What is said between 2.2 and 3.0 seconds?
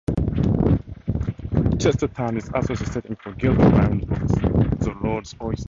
is also the